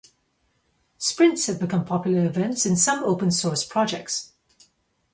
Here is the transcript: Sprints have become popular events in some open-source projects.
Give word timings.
Sprints 0.97 1.45
have 1.45 1.59
become 1.59 1.85
popular 1.85 2.25
events 2.25 2.65
in 2.65 2.75
some 2.75 3.03
open-source 3.03 3.63
projects. 3.63 4.31